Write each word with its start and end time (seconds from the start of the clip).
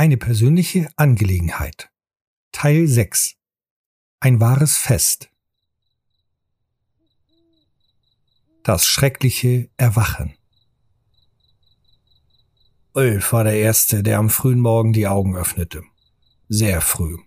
Eine 0.00 0.16
persönliche 0.16 0.88
Angelegenheit. 0.96 1.90
Teil 2.52 2.86
6. 2.86 3.34
Ein 4.18 4.40
wahres 4.40 4.78
Fest. 4.78 5.28
Das 8.62 8.86
schreckliche 8.86 9.68
Erwachen. 9.76 10.32
Ulf 12.94 13.34
war 13.34 13.44
der 13.44 13.56
Erste, 13.56 14.02
der 14.02 14.16
am 14.16 14.30
frühen 14.30 14.60
Morgen 14.60 14.94
die 14.94 15.06
Augen 15.06 15.36
öffnete. 15.36 15.82
Sehr 16.48 16.80
früh. 16.80 17.18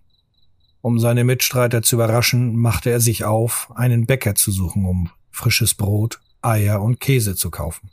Um 0.80 0.98
seine 0.98 1.22
Mitstreiter 1.22 1.80
zu 1.80 1.94
überraschen, 1.94 2.56
machte 2.56 2.90
er 2.90 2.98
sich 2.98 3.22
auf, 3.22 3.70
einen 3.76 4.04
Bäcker 4.06 4.34
zu 4.34 4.50
suchen, 4.50 4.84
um 4.84 5.10
frisches 5.30 5.74
Brot, 5.74 6.20
Eier 6.42 6.82
und 6.82 6.98
Käse 6.98 7.36
zu 7.36 7.52
kaufen. 7.52 7.92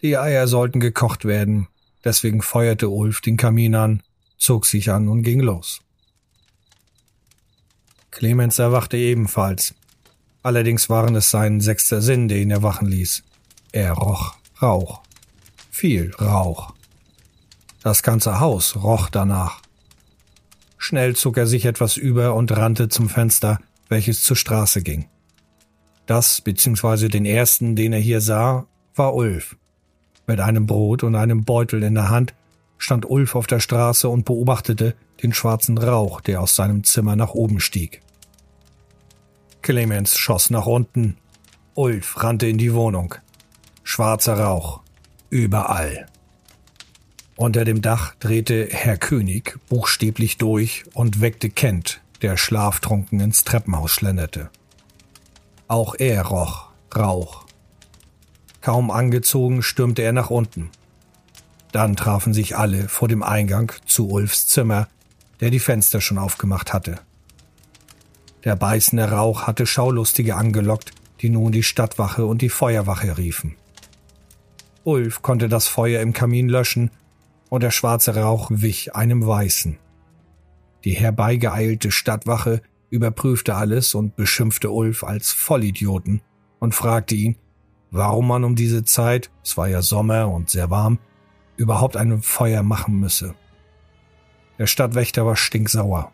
Die 0.00 0.16
Eier 0.16 0.46
sollten 0.46 0.78
gekocht 0.78 1.24
werden, 1.24 1.66
Deswegen 2.04 2.42
feuerte 2.42 2.88
Ulf 2.88 3.20
den 3.20 3.36
Kamin 3.36 3.74
an, 3.74 4.02
zog 4.38 4.66
sich 4.66 4.90
an 4.90 5.08
und 5.08 5.22
ging 5.22 5.40
los. 5.40 5.80
Clemens 8.10 8.58
erwachte 8.58 8.96
ebenfalls. 8.96 9.74
Allerdings 10.42 10.90
waren 10.90 11.14
es 11.14 11.30
sein 11.30 11.60
sechster 11.60 12.02
Sinn, 12.02 12.28
der 12.28 12.38
ihn 12.38 12.50
erwachen 12.50 12.88
ließ. 12.88 13.22
Er 13.72 13.92
roch 13.92 14.34
Rauch. 14.60 15.02
Viel 15.70 16.14
Rauch. 16.20 16.74
Das 17.82 18.02
ganze 18.02 18.38
Haus 18.38 18.76
roch 18.76 19.08
danach. 19.08 19.60
Schnell 20.78 21.16
zog 21.16 21.36
er 21.36 21.46
sich 21.46 21.64
etwas 21.64 21.96
über 21.96 22.34
und 22.34 22.52
rannte 22.56 22.88
zum 22.88 23.08
Fenster, 23.08 23.58
welches 23.88 24.22
zur 24.22 24.36
Straße 24.36 24.82
ging. 24.82 25.08
Das, 26.06 26.40
beziehungsweise 26.40 27.08
den 27.08 27.24
ersten, 27.24 27.76
den 27.76 27.92
er 27.92 28.00
hier 28.00 28.20
sah, 28.20 28.66
war 28.94 29.14
Ulf. 29.14 29.56
Mit 30.26 30.40
einem 30.40 30.66
Brot 30.66 31.02
und 31.02 31.14
einem 31.14 31.44
Beutel 31.44 31.82
in 31.82 31.94
der 31.94 32.10
Hand 32.10 32.34
stand 32.78 33.08
Ulf 33.08 33.34
auf 33.34 33.46
der 33.46 33.60
Straße 33.60 34.08
und 34.08 34.24
beobachtete 34.24 34.94
den 35.22 35.32
schwarzen 35.32 35.78
Rauch, 35.78 36.20
der 36.20 36.40
aus 36.40 36.56
seinem 36.56 36.84
Zimmer 36.84 37.16
nach 37.16 37.30
oben 37.30 37.60
stieg. 37.60 38.00
Clemens 39.62 40.18
schoss 40.18 40.50
nach 40.50 40.66
unten. 40.66 41.16
Ulf 41.74 42.22
rannte 42.22 42.48
in 42.48 42.58
die 42.58 42.74
Wohnung. 42.74 43.14
Schwarzer 43.84 44.38
Rauch. 44.38 44.80
Überall. 45.30 46.06
Unter 47.36 47.64
dem 47.64 47.80
Dach 47.80 48.14
drehte 48.20 48.68
Herr 48.70 48.96
König 48.96 49.58
buchstäblich 49.68 50.36
durch 50.36 50.84
und 50.94 51.20
weckte 51.20 51.50
Kent, 51.50 52.00
der 52.20 52.36
schlaftrunken 52.36 53.20
ins 53.20 53.44
Treppenhaus 53.44 53.92
schlenderte. 53.92 54.50
Auch 55.68 55.94
er 55.98 56.26
roch 56.26 56.68
Rauch 56.94 57.46
Kaum 58.62 58.90
angezogen 58.90 59.62
stürmte 59.62 60.02
er 60.02 60.12
nach 60.12 60.30
unten. 60.30 60.70
Dann 61.72 61.96
trafen 61.96 62.32
sich 62.32 62.56
alle 62.56 62.88
vor 62.88 63.08
dem 63.08 63.22
Eingang 63.22 63.72
zu 63.86 64.08
Ulfs 64.08 64.46
Zimmer, 64.46 64.88
der 65.40 65.50
die 65.50 65.58
Fenster 65.58 66.00
schon 66.00 66.18
aufgemacht 66.18 66.72
hatte. 66.72 67.00
Der 68.44 68.56
beißende 68.56 69.10
Rauch 69.10 69.42
hatte 69.42 69.66
Schaulustige 69.66 70.36
angelockt, 70.36 70.92
die 71.20 71.28
nun 71.28 71.52
die 71.52 71.62
Stadtwache 71.62 72.24
und 72.24 72.42
die 72.42 72.48
Feuerwache 72.48 73.18
riefen. 73.18 73.56
Ulf 74.84 75.22
konnte 75.22 75.48
das 75.48 75.68
Feuer 75.68 76.00
im 76.00 76.12
Kamin 76.12 76.48
löschen 76.48 76.90
und 77.48 77.62
der 77.62 77.70
schwarze 77.70 78.16
Rauch 78.16 78.48
wich 78.50 78.94
einem 78.94 79.26
weißen. 79.26 79.78
Die 80.84 80.94
herbeigeeilte 80.94 81.90
Stadtwache 81.90 82.62
überprüfte 82.90 83.54
alles 83.54 83.94
und 83.94 84.16
beschimpfte 84.16 84.70
Ulf 84.70 85.04
als 85.04 85.32
Vollidioten 85.32 86.20
und 86.58 86.74
fragte 86.74 87.14
ihn, 87.14 87.36
warum 87.92 88.26
man 88.26 88.42
um 88.42 88.56
diese 88.56 88.84
Zeit, 88.84 89.30
es 89.44 89.56
war 89.56 89.68
ja 89.68 89.82
Sommer 89.82 90.28
und 90.28 90.50
sehr 90.50 90.70
warm, 90.70 90.98
überhaupt 91.56 91.96
ein 91.96 92.22
Feuer 92.22 92.64
machen 92.64 92.98
müsse. 92.98 93.34
Der 94.58 94.66
Stadtwächter 94.66 95.24
war 95.24 95.36
stinksauer. 95.36 96.10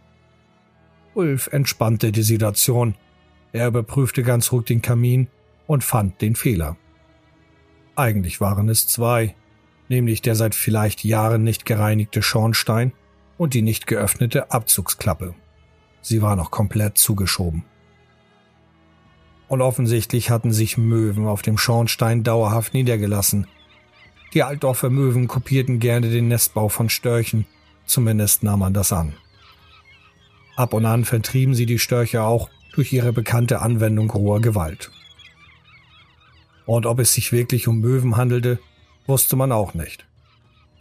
Ulf 1.15 1.49
entspannte 1.53 2.12
die 2.12 2.22
Situation. 2.22 2.94
Er 3.53 3.69
überprüfte 3.69 4.22
ganz 4.22 4.53
ruhig 4.53 4.67
den 4.67 4.83
Kamin 4.83 5.28
und 5.67 5.84
fand 5.84 6.21
den 6.21 6.37
Fehler. 6.37 6.77
Eigentlich 7.97 8.41
waren 8.41 8.69
es 8.69 8.87
zwei, 8.87 9.34
nämlich 9.88 10.21
der 10.21 10.34
seit 10.34 10.55
vielleicht 10.55 11.05
Jahren 11.05 11.44
nicht 11.44 11.65
gereinigte 11.65 12.22
Schornstein 12.22 12.93
und 13.38 13.55
die 13.55 13.62
nicht 13.62 13.87
geöffnete 13.87 14.50
Abzugsklappe. 14.50 15.34
Sie 16.03 16.22
war 16.22 16.37
noch 16.37 16.50
komplett 16.50 16.99
zugeschoben 16.99 17.65
und 19.48 19.62
offensichtlich 19.62 20.31
hatten 20.31 20.53
sich 20.53 20.78
Möwen 20.78 21.26
auf 21.26 21.42
dem 21.42 21.59
Schornstein 21.59 22.22
dauerhaft 22.22 22.75
niedergelassen. 22.75 23.47
Die 24.34 24.42
Altdorfer 24.42 24.91
Möwen 24.91 25.26
kopierten 25.26 25.81
gerne 25.81 26.10
den 26.10 26.28
Nestbau 26.28 26.69
von 26.69 26.91
Störchen, 26.91 27.47
zumindest 27.87 28.42
nahm 28.42 28.60
man 28.60 28.75
das 28.75 28.92
an. 28.92 29.14
Ab 30.56 30.75
und 30.75 30.84
an 30.84 31.04
vertrieben 31.04 31.54
sie 31.54 31.66
die 31.66 31.78
Störche 31.78 32.22
auch 32.22 32.50
durch 32.72 32.92
ihre 32.92 33.12
bekannte 33.12 33.62
Anwendung 33.62 34.10
roher 34.10 34.41
Gewalt. 34.41 34.91
Und 36.66 36.84
ob 36.84 36.98
es 36.98 37.14
sich 37.14 37.32
wirklich 37.32 37.66
um 37.69 37.81
Möwen 37.81 38.16
handelte, 38.16 38.58
wusste 39.06 39.37
man 39.37 39.53
auch 39.53 39.72
nicht. 39.72 40.06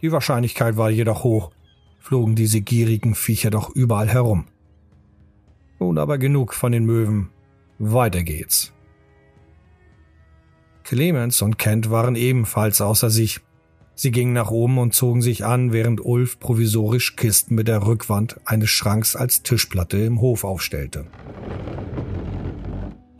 Die 0.02 0.12
Wahrscheinlichkeit 0.12 0.76
war 0.76 0.90
jedoch 0.90 1.24
hoch, 1.24 1.50
flogen 1.98 2.34
diese 2.34 2.60
gierigen 2.60 3.14
Viecher 3.14 3.50
doch 3.50 3.70
überall 3.70 4.08
herum. 4.08 4.46
Nun 5.80 5.96
aber 5.96 6.18
genug 6.18 6.54
von 6.54 6.72
den 6.72 6.84
Möwen, 6.84 7.30
weiter 7.78 8.22
geht's. 8.22 8.72
Clemens 10.84 11.42
und 11.42 11.58
Kent 11.58 11.90
waren 11.90 12.16
ebenfalls 12.16 12.80
außer 12.80 13.10
sich. 13.10 13.40
Sie 13.94 14.10
gingen 14.10 14.32
nach 14.32 14.50
oben 14.50 14.78
und 14.78 14.94
zogen 14.94 15.22
sich 15.22 15.44
an, 15.44 15.72
während 15.72 16.04
Ulf 16.04 16.38
provisorisch 16.38 17.16
Kisten 17.16 17.54
mit 17.54 17.68
der 17.68 17.84
Rückwand 17.84 18.40
eines 18.44 18.70
Schranks 18.70 19.16
als 19.16 19.42
Tischplatte 19.42 19.98
im 19.98 20.20
Hof 20.20 20.44
aufstellte. 20.44 21.06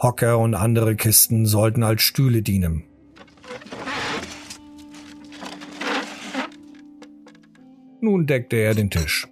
Hocker 0.01 0.39
und 0.39 0.55
andere 0.55 0.95
Kisten 0.95 1.45
sollten 1.45 1.83
als 1.83 2.03
Stühle 2.03 2.43
dienen. 2.43 2.85
Nun 8.01 8.27
deckte 8.27 8.57
er 8.57 8.75
den 8.75 8.91
Tisch. 8.91 9.27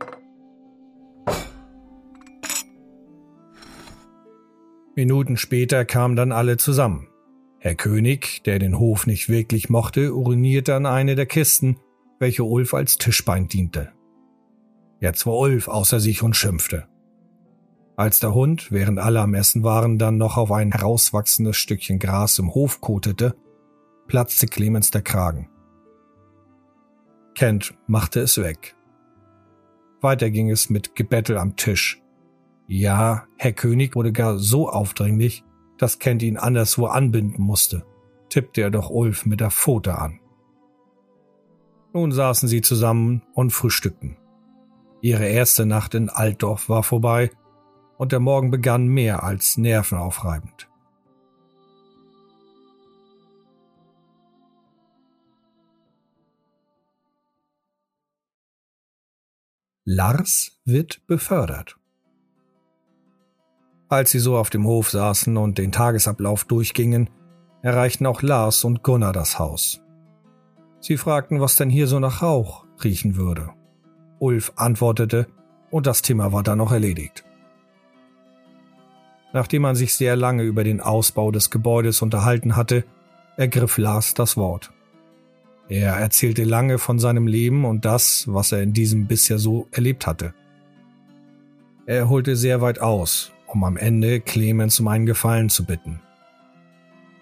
Minuten 4.96 5.36
später 5.36 5.84
kamen 5.84 6.16
dann 6.16 6.32
alle 6.32 6.56
zusammen. 6.56 7.08
Herr 7.58 7.74
König, 7.74 8.42
der 8.44 8.58
den 8.58 8.78
Hof 8.78 9.06
nicht 9.06 9.28
wirklich 9.28 9.68
mochte, 9.68 10.14
urinierte 10.14 10.74
an 10.74 10.86
eine 10.86 11.14
der 11.14 11.26
Kisten, 11.26 11.76
welche 12.18 12.44
Ulf 12.44 12.72
als 12.72 12.96
Tischbein 12.96 13.46
diente. 13.46 13.92
Jetzt 14.98 15.26
war 15.26 15.36
Ulf 15.36 15.68
außer 15.68 16.00
sich 16.00 16.22
und 16.22 16.34
schimpfte. 16.34 16.88
Als 17.96 18.20
der 18.20 18.32
Hund, 18.32 18.72
während 18.72 18.98
alle 18.98 19.20
am 19.20 19.34
Essen 19.34 19.62
waren, 19.62 19.98
dann 19.98 20.16
noch 20.16 20.38
auf 20.38 20.50
ein 20.50 20.72
herauswachsendes 20.72 21.58
Stückchen 21.58 21.98
Gras 21.98 22.38
im 22.38 22.54
Hof 22.54 22.80
kotete, 22.80 23.36
platzte 24.06 24.46
Clemens 24.46 24.90
der 24.90 25.02
Kragen. 25.02 25.50
Kent 27.34 27.74
machte 27.86 28.20
es 28.20 28.38
weg. 28.38 28.76
Weiter 30.00 30.30
ging 30.30 30.50
es 30.50 30.70
mit 30.70 30.94
Gebettel 30.94 31.36
am 31.36 31.56
Tisch, 31.56 32.02
ja, 32.68 33.26
Herr 33.36 33.52
König 33.52 33.94
wurde 33.94 34.12
gar 34.12 34.38
so 34.38 34.68
aufdringlich, 34.68 35.44
dass 35.78 35.98
Kent 35.98 36.22
ihn 36.22 36.36
anderswo 36.36 36.86
anbinden 36.86 37.42
musste, 37.42 37.86
tippte 38.28 38.62
er 38.62 38.70
doch 38.70 38.90
Ulf 38.90 39.26
mit 39.26 39.40
der 39.40 39.50
Pfote 39.50 39.98
an. 39.98 40.20
Nun 41.92 42.12
saßen 42.12 42.48
sie 42.48 42.62
zusammen 42.62 43.22
und 43.34 43.50
frühstückten. 43.50 44.16
Ihre 45.00 45.26
erste 45.26 45.66
Nacht 45.66 45.94
in 45.94 46.08
Altdorf 46.08 46.68
war 46.68 46.82
vorbei 46.82 47.30
und 47.98 48.12
der 48.12 48.20
Morgen 48.20 48.50
begann 48.50 48.86
mehr 48.86 49.22
als 49.22 49.56
nervenaufreibend. 49.56 50.68
Lars 59.84 60.60
wird 60.64 61.06
befördert. 61.06 61.78
Als 63.88 64.10
sie 64.10 64.18
so 64.18 64.36
auf 64.36 64.50
dem 64.50 64.66
Hof 64.66 64.90
saßen 64.90 65.36
und 65.36 65.58
den 65.58 65.70
Tagesablauf 65.70 66.44
durchgingen, 66.44 67.08
erreichten 67.62 68.06
auch 68.06 68.22
Lars 68.22 68.64
und 68.64 68.82
Gunnar 68.82 69.12
das 69.12 69.38
Haus. 69.38 69.80
Sie 70.80 70.96
fragten, 70.96 71.40
was 71.40 71.56
denn 71.56 71.70
hier 71.70 71.86
so 71.86 72.00
nach 72.00 72.22
Rauch 72.22 72.64
riechen 72.82 73.16
würde. 73.16 73.50
Ulf 74.18 74.52
antwortete, 74.56 75.26
und 75.70 75.86
das 75.86 76.02
Thema 76.02 76.32
war 76.32 76.42
dann 76.42 76.58
noch 76.58 76.72
erledigt. 76.72 77.24
Nachdem 79.32 79.62
man 79.62 79.76
sich 79.76 79.94
sehr 79.94 80.16
lange 80.16 80.44
über 80.44 80.64
den 80.64 80.80
Ausbau 80.80 81.30
des 81.30 81.50
Gebäudes 81.50 82.02
unterhalten 82.02 82.56
hatte, 82.56 82.84
ergriff 83.36 83.78
Lars 83.78 84.14
das 84.14 84.36
Wort. 84.36 84.72
Er 85.68 85.94
erzählte 85.94 86.44
lange 86.44 86.78
von 86.78 86.98
seinem 86.98 87.26
Leben 87.26 87.64
und 87.64 87.84
das, 87.84 88.24
was 88.28 88.52
er 88.52 88.62
in 88.62 88.72
diesem 88.72 89.06
bisher 89.06 89.38
so 89.38 89.66
erlebt 89.72 90.06
hatte. 90.06 90.34
Er 91.86 92.08
holte 92.08 92.36
sehr 92.36 92.60
weit 92.60 92.78
aus, 92.80 93.32
um 93.46 93.64
am 93.64 93.76
Ende 93.76 94.20
Clemens 94.20 94.80
um 94.80 94.88
einen 94.88 95.06
Gefallen 95.06 95.48
zu 95.48 95.64
bitten. 95.64 96.00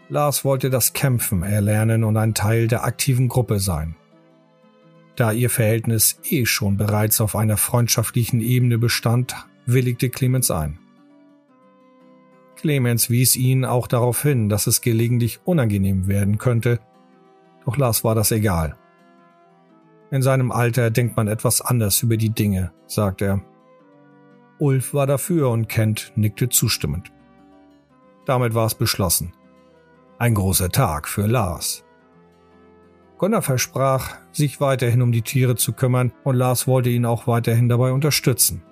Lars 0.09 0.45
wollte 0.45 0.71
das 0.71 0.93
Kämpfen 0.93 1.43
erlernen 1.43 2.05
und 2.05 2.17
ein 2.17 2.35
Teil 2.35 2.69
der 2.69 2.85
aktiven 2.85 3.29
Gruppe 3.29 3.59
sein. 3.59 3.97
Da 5.17 5.33
ihr 5.33 5.51
Verhältnis 5.51 6.19
eh 6.25 6.45
schon 6.45 6.77
bereits 6.77 7.21
auf 7.21 7.37
einer 7.37 7.57
freundschaftlichen 7.57 8.41
Ebene 8.41 8.79
bestand, 8.79 9.35
willigte 9.67 10.11
Clemens 10.11 10.51
ein. 10.51 10.79
Clemens 12.57 13.11
wies 13.11 13.37
ihn 13.37 13.65
auch 13.65 13.87
darauf 13.87 14.23
hin, 14.23 14.49
dass 14.49 14.67
es 14.67 14.81
gelegentlich 14.81 15.41
unangenehm 15.45 16.07
werden 16.07 16.39
könnte, 16.39 16.81
doch 17.65 17.77
Lars 17.77 18.05
war 18.05 18.15
das 18.15 18.31
egal. 18.31 18.77
In 20.11 20.23
seinem 20.23 20.53
Alter 20.53 20.91
denkt 20.91 21.17
man 21.17 21.29
etwas 21.29 21.61
anders 21.61 22.03
über 22.03 22.17
die 22.17 22.31
Dinge, 22.31 22.73
sagt 22.87 23.23
er. 23.23 23.43
Ulf 24.59 24.95
war 24.95 25.07
dafür 25.07 25.51
und 25.51 25.69
Kent 25.69 26.13
nickte 26.17 26.49
zustimmend. 26.49 27.13
Damit 28.27 28.55
war 28.55 28.67
es 28.67 28.75
beschlossen. 28.75 29.33
Ein 30.19 30.35
großer 30.35 30.71
Tag 30.71 31.09
für 31.09 31.27
Lars. 31.27 31.85
Gunnar 33.19 33.43
versprach, 33.43 34.17
sich 34.33 34.61
weiterhin 34.61 35.03
um 35.03 35.13
die 35.13 35.23
Tiere 35.23 35.57
zu 35.57 35.73
kümmern 35.73 36.13
und 36.25 36.37
Lars 36.37 36.67
wollte 36.67 36.91
ihn 36.91 37.07
auch 37.07 37.27
weiterhin 37.27 37.69
dabei 37.69 37.93
unterstützen. 37.93 38.63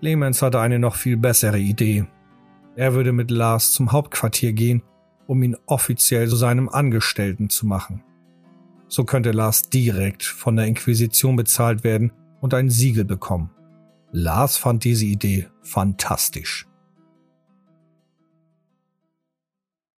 Clemens 0.00 0.42
hatte 0.42 0.60
eine 0.60 0.78
noch 0.78 0.94
viel 0.94 1.16
bessere 1.16 1.58
Idee. 1.58 2.06
Er 2.76 2.94
würde 2.94 3.12
mit 3.12 3.30
Lars 3.30 3.72
zum 3.72 3.92
Hauptquartier 3.92 4.52
gehen, 4.52 4.82
um 5.26 5.42
ihn 5.42 5.56
offiziell 5.66 6.28
zu 6.28 6.36
seinem 6.36 6.68
Angestellten 6.68 7.50
zu 7.50 7.66
machen. 7.66 8.02
So 8.86 9.04
könnte 9.04 9.32
Lars 9.32 9.62
direkt 9.62 10.22
von 10.22 10.56
der 10.56 10.66
Inquisition 10.66 11.36
bezahlt 11.36 11.84
werden 11.84 12.12
und 12.40 12.54
ein 12.54 12.70
Siegel 12.70 13.04
bekommen. 13.04 13.50
Lars 14.10 14.56
fand 14.56 14.84
diese 14.84 15.04
Idee 15.04 15.48
fantastisch. 15.62 16.66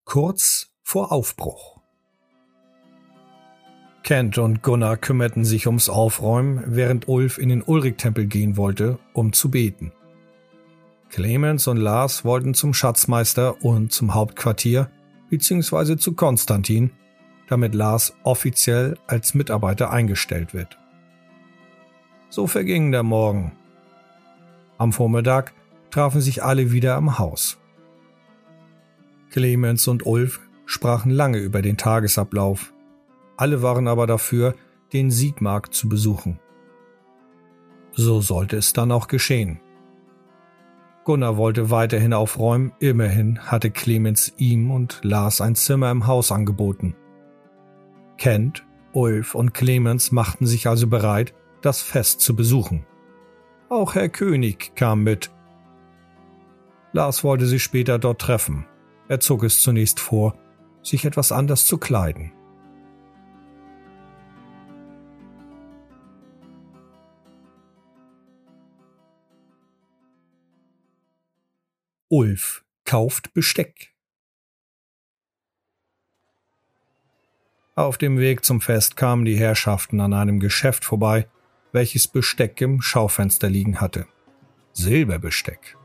Kurz 0.03 0.69
vor 0.83 1.11
Aufbruch. 1.13 1.79
Kent 4.03 4.37
und 4.37 4.61
Gunnar 4.63 4.97
kümmerten 4.97 5.45
sich 5.45 5.67
ums 5.67 5.87
Aufräumen, 5.87 6.63
während 6.65 7.07
Ulf 7.07 7.37
in 7.37 7.47
den 7.47 7.61
Ulrich-Tempel 7.61 8.25
gehen 8.25 8.57
wollte, 8.57 8.99
um 9.13 9.31
zu 9.31 9.49
beten. 9.49 9.93
Clemens 11.09 11.67
und 11.67 11.77
Lars 11.77 12.25
wollten 12.25 12.53
zum 12.53 12.73
Schatzmeister 12.73 13.63
und 13.63 13.93
zum 13.93 14.13
Hauptquartier 14.13 14.91
bzw. 15.29 15.95
zu 15.95 16.13
Konstantin, 16.13 16.91
damit 17.47 17.75
Lars 17.75 18.13
offiziell 18.23 18.97
als 19.07 19.33
Mitarbeiter 19.33 19.91
eingestellt 19.91 20.53
wird. 20.53 20.77
So 22.29 22.47
verging 22.47 22.91
der 22.91 23.03
Morgen. 23.03 23.53
Am 24.81 24.93
Vormittag 24.93 25.53
trafen 25.91 26.21
sich 26.21 26.43
alle 26.43 26.71
wieder 26.71 26.95
am 26.95 27.19
Haus. 27.19 27.59
Clemens 29.29 29.87
und 29.87 30.07
Ulf 30.07 30.39
sprachen 30.65 31.11
lange 31.11 31.37
über 31.37 31.61
den 31.61 31.77
Tagesablauf. 31.77 32.73
Alle 33.37 33.61
waren 33.61 33.87
aber 33.87 34.07
dafür, 34.07 34.55
den 34.91 35.11
Siegmarkt 35.11 35.75
zu 35.75 35.87
besuchen. 35.87 36.39
So 37.91 38.21
sollte 38.21 38.57
es 38.57 38.73
dann 38.73 38.91
auch 38.91 39.07
geschehen. 39.07 39.59
Gunnar 41.03 41.37
wollte 41.37 41.69
weiterhin 41.69 42.13
aufräumen, 42.13 42.71
immerhin 42.79 43.37
hatte 43.37 43.69
Clemens 43.69 44.33
ihm 44.37 44.71
und 44.71 45.01
Lars 45.03 45.41
ein 45.41 45.53
Zimmer 45.53 45.91
im 45.91 46.07
Haus 46.07 46.31
angeboten. 46.31 46.95
Kent, 48.17 48.65
Ulf 48.93 49.35
und 49.35 49.53
Clemens 49.53 50.11
machten 50.11 50.47
sich 50.47 50.65
also 50.65 50.87
bereit, 50.87 51.35
das 51.61 51.83
Fest 51.83 52.21
zu 52.21 52.35
besuchen. 52.35 52.87
Auch 53.71 53.95
Herr 53.95 54.09
König 54.09 54.75
kam 54.75 55.01
mit. 55.03 55.31
Lars 56.91 57.23
wollte 57.23 57.45
sie 57.45 57.57
später 57.57 57.99
dort 57.99 58.19
treffen. 58.19 58.65
Er 59.07 59.21
zog 59.21 59.43
es 59.43 59.61
zunächst 59.61 60.01
vor, 60.01 60.37
sich 60.83 61.05
etwas 61.05 61.31
anders 61.31 61.65
zu 61.65 61.77
kleiden. 61.77 62.33
Ulf 72.09 72.65
kauft 72.83 73.33
Besteck. 73.33 73.93
Auf 77.75 77.97
dem 77.97 78.19
Weg 78.19 78.43
zum 78.43 78.59
Fest 78.59 78.97
kamen 78.97 79.23
die 79.23 79.37
Herrschaften 79.37 80.01
an 80.01 80.11
einem 80.13 80.41
Geschäft 80.41 80.83
vorbei, 80.83 81.29
welches 81.71 82.07
Besteck 82.07 82.59
im 82.61 82.81
Schaufenster 82.81 83.49
liegen 83.49 83.81
hatte. 83.81 84.05
Silberbesteck. 84.73 85.77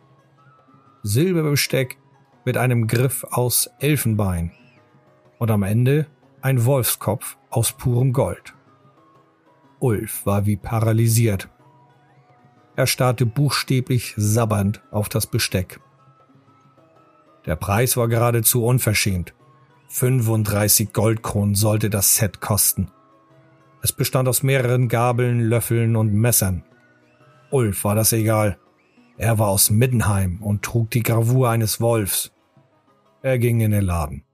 Silberbesteck 1.03 1.99
mit 2.44 2.56
einem 2.56 2.87
Griff 2.87 3.25
aus 3.25 3.69
Elfenbein 3.81 4.53
und 5.38 5.50
am 5.50 5.62
Ende 5.62 6.06
ein 6.41 6.65
Wolfskopf 6.65 7.37
aus 7.50 7.73
purem 7.73 8.12
Gold. 8.12 8.55
Ulf 9.81 10.25
war 10.25 10.47
wie 10.47 10.56
paralysiert. 10.56 11.49
Er 12.77 12.87
starrte 12.87 13.27
buchstäblich 13.27 14.15
sabbernd 14.17 14.82
auf 14.91 15.09
das 15.09 15.27
Besteck. 15.27 15.81
Der 17.47 17.56
Preis 17.56 17.97
war 17.97 18.09
geradezu 18.09 18.65
unverschämt. 18.65 19.35
35 19.89 20.93
Goldkronen 20.93 21.55
sollte 21.55 21.91
das 21.91 22.17
Set 22.17 22.41
kosten. 22.41 22.91
Es 23.87 23.93
bestand 23.93 24.27
aus 24.27 24.43
mehreren 24.43 24.88
Gabeln, 24.88 25.38
Löffeln 25.38 25.94
und 25.94 26.12
Messern. 26.12 26.65
Ulf 27.53 27.85
war 27.85 27.94
das 27.94 28.12
egal. 28.12 28.59
Er 29.17 29.38
war 29.38 29.47
aus 29.47 29.71
Middenheim 29.71 30.43
und 30.43 30.65
trug 30.65 30.91
die 30.91 31.05
Gravur 31.05 31.50
eines 31.50 31.81
Wolfs. 31.81 32.33
Er 33.23 33.38
ging 33.38 33.61
in 33.61 33.71
den 33.71 33.85
Laden. 33.85 34.25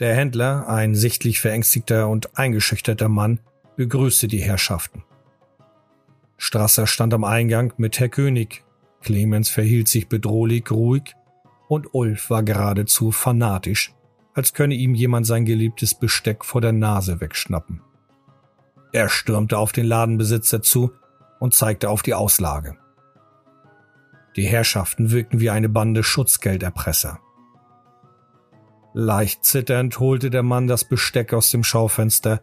Der 0.00 0.16
Händler, 0.16 0.68
ein 0.68 0.96
sichtlich 0.96 1.38
verängstigter 1.38 2.08
und 2.08 2.36
eingeschüchterter 2.36 3.08
Mann, 3.08 3.38
begrüßte 3.76 4.26
die 4.26 4.42
Herrschaften. 4.42 5.04
Strasser 6.38 6.88
stand 6.88 7.14
am 7.14 7.22
Eingang 7.22 7.74
mit 7.76 8.00
Herr 8.00 8.08
König, 8.08 8.64
Clemens 9.02 9.48
verhielt 9.48 9.86
sich 9.86 10.08
bedrohlich 10.08 10.68
ruhig 10.72 11.14
und 11.68 11.94
Ulf 11.94 12.28
war 12.28 12.42
geradezu 12.42 13.12
fanatisch, 13.12 13.94
als 14.34 14.52
könne 14.54 14.74
ihm 14.74 14.94
jemand 14.94 15.26
sein 15.26 15.44
geliebtes 15.44 15.94
Besteck 15.94 16.44
vor 16.44 16.60
der 16.60 16.72
Nase 16.72 17.20
wegschnappen. 17.20 17.82
Er 18.92 19.08
stürmte 19.08 19.58
auf 19.58 19.72
den 19.72 19.86
Ladenbesitzer 19.86 20.62
zu 20.62 20.92
und 21.40 21.54
zeigte 21.54 21.90
auf 21.90 22.02
die 22.02 22.14
Auslage. 22.14 22.76
Die 24.36 24.44
Herrschaften 24.44 25.10
wirkten 25.10 25.40
wie 25.40 25.50
eine 25.50 25.68
Bande 25.68 26.02
Schutzgelderpresser. 26.02 27.20
Leicht 28.94 29.44
zitternd 29.44 29.98
holte 29.98 30.30
der 30.30 30.42
Mann 30.42 30.66
das 30.66 30.84
Besteck 30.84 31.32
aus 31.32 31.50
dem 31.50 31.64
Schaufenster, 31.64 32.42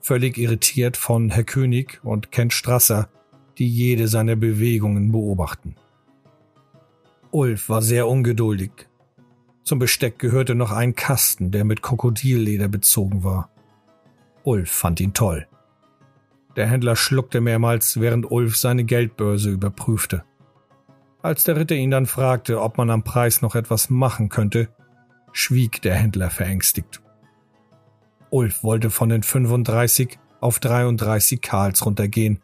völlig 0.00 0.38
irritiert 0.38 0.96
von 0.96 1.30
Herr 1.30 1.44
König 1.44 2.00
und 2.02 2.32
Kent 2.32 2.52
Strasser, 2.52 3.08
die 3.58 3.68
jede 3.68 4.08
seiner 4.08 4.36
Bewegungen 4.36 5.12
beobachten. 5.12 5.76
Ulf 7.30 7.68
war 7.68 7.82
sehr 7.82 8.08
ungeduldig. 8.08 8.88
Zum 9.64 9.78
Besteck 9.78 10.18
gehörte 10.18 10.54
noch 10.54 10.72
ein 10.72 10.94
Kasten, 10.94 11.50
der 11.50 11.64
mit 11.64 11.82
Krokodilleder 11.82 12.68
bezogen 12.68 13.22
war. 13.22 13.50
Ulf 14.42 14.70
fand 14.70 15.00
ihn 15.00 15.14
toll. 15.14 15.46
Der 16.56 16.66
Händler 16.66 16.96
schluckte 16.96 17.40
mehrmals, 17.40 18.00
während 18.00 18.30
Ulf 18.30 18.56
seine 18.56 18.84
Geldbörse 18.84 19.50
überprüfte. 19.50 20.24
Als 21.22 21.44
der 21.44 21.56
Ritter 21.56 21.76
ihn 21.76 21.90
dann 21.90 22.06
fragte, 22.06 22.60
ob 22.60 22.76
man 22.78 22.90
am 22.90 23.04
Preis 23.04 23.42
noch 23.42 23.54
etwas 23.54 23.88
machen 23.88 24.28
könnte, 24.28 24.68
schwieg 25.32 25.80
der 25.82 25.94
Händler 25.94 26.30
verängstigt. 26.30 27.00
Ulf 28.30 28.64
wollte 28.64 28.90
von 28.90 29.08
den 29.08 29.22
35 29.22 30.18
auf 30.40 30.58
33 30.58 31.40
Karls 31.40 31.86
runtergehen, 31.86 32.42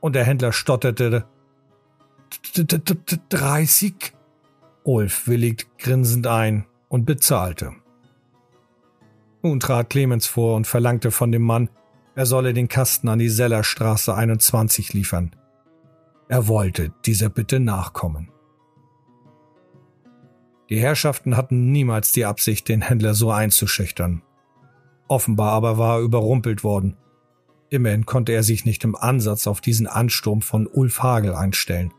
und 0.00 0.14
der 0.14 0.24
Händler 0.24 0.52
stotterte 0.52 1.24
30? 3.30 4.12
Ulf 4.88 5.28
willigt 5.28 5.76
grinsend 5.76 6.26
ein 6.26 6.64
und 6.88 7.04
bezahlte. 7.04 7.74
Nun 9.42 9.60
trat 9.60 9.90
Clemens 9.90 10.26
vor 10.26 10.56
und 10.56 10.66
verlangte 10.66 11.10
von 11.10 11.30
dem 11.30 11.42
Mann, 11.42 11.68
er 12.14 12.24
solle 12.24 12.54
den 12.54 12.68
Kasten 12.68 13.08
an 13.08 13.18
die 13.18 13.28
Sellerstraße 13.28 14.14
21 14.14 14.94
liefern. 14.94 15.36
Er 16.28 16.48
wollte 16.48 16.90
dieser 17.04 17.28
Bitte 17.28 17.60
nachkommen. 17.60 18.30
Die 20.70 20.80
Herrschaften 20.80 21.36
hatten 21.36 21.70
niemals 21.70 22.12
die 22.12 22.24
Absicht, 22.24 22.66
den 22.66 22.80
Händler 22.80 23.12
so 23.12 23.30
einzuschüchtern. 23.30 24.22
Offenbar 25.06 25.52
aber 25.52 25.76
war 25.76 25.98
er 25.98 26.02
überrumpelt 26.02 26.64
worden. 26.64 26.96
Immerhin 27.68 28.06
konnte 28.06 28.32
er 28.32 28.42
sich 28.42 28.64
nicht 28.64 28.84
im 28.84 28.96
Ansatz 28.96 29.46
auf 29.46 29.60
diesen 29.60 29.86
Ansturm 29.86 30.40
von 30.40 30.66
Ulf 30.66 31.02
Hagel 31.02 31.34
einstellen. 31.34 31.92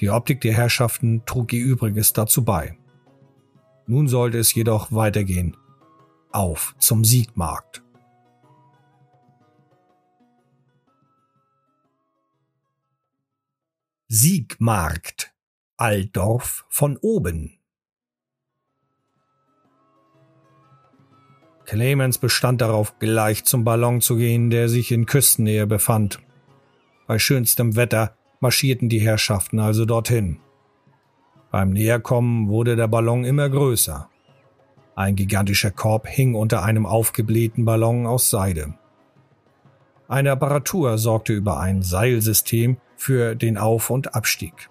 Die 0.00 0.10
Optik 0.10 0.40
der 0.42 0.54
Herrschaften 0.54 1.24
trug 1.26 1.52
ihr 1.52 1.64
Übriges 1.64 2.12
dazu 2.12 2.44
bei. 2.44 2.78
Nun 3.86 4.06
sollte 4.06 4.38
es 4.38 4.54
jedoch 4.54 4.92
weitergehen. 4.92 5.56
Auf 6.30 6.74
zum 6.78 7.04
Siegmarkt. 7.04 7.82
Siegmarkt 14.08 15.32
Altdorf 15.76 16.66
von 16.68 16.96
oben. 16.96 17.58
Clemens 21.64 22.18
bestand 22.18 22.60
darauf, 22.60 22.98
gleich 22.98 23.44
zum 23.44 23.62
Ballon 23.62 24.00
zu 24.00 24.16
gehen, 24.16 24.50
der 24.50 24.68
sich 24.68 24.90
in 24.90 25.06
Küstennähe 25.06 25.66
befand. 25.66 26.18
Bei 27.06 27.18
schönstem 27.18 27.76
Wetter 27.76 28.17
marschierten 28.40 28.88
die 28.88 29.00
Herrschaften 29.00 29.58
also 29.58 29.84
dorthin. 29.84 30.38
Beim 31.50 31.70
Näherkommen 31.70 32.48
wurde 32.48 32.76
der 32.76 32.88
Ballon 32.88 33.24
immer 33.24 33.48
größer. 33.48 34.08
Ein 34.94 35.16
gigantischer 35.16 35.70
Korb 35.70 36.06
hing 36.08 36.34
unter 36.34 36.62
einem 36.62 36.84
aufgeblähten 36.84 37.64
Ballon 37.64 38.06
aus 38.06 38.30
Seide. 38.30 38.74
Eine 40.08 40.32
Apparatur 40.32 40.98
sorgte 40.98 41.32
über 41.32 41.60
ein 41.60 41.82
Seilsystem 41.82 42.78
für 42.96 43.34
den 43.34 43.58
Auf- 43.58 43.90
und 43.90 44.14
Abstieg. 44.14 44.70